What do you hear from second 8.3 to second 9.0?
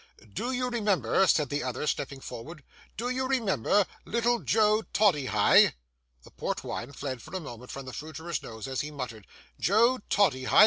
nose as he